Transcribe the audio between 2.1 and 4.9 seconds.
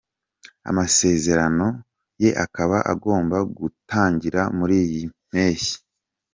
ye akaba agomba gutangira muri